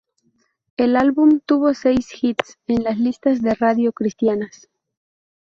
El 0.77 0.95
álbum 0.95 1.41
tuvo 1.45 1.75
seis 1.75 2.07
hits 2.23 2.57
en 2.65 2.83
las 2.83 2.97
listas 2.97 3.43
de 3.43 3.53
radio 3.53 3.93
cristianas. 3.93 4.67